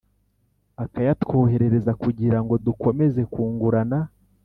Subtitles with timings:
[0.83, 3.99] akayatwoherereza kugirango dukomeze kungurana